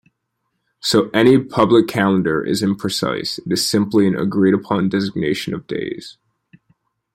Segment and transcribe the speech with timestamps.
[0.79, 6.17] So any public calendar is imprecise; it is simply an agreed-upon designation of days.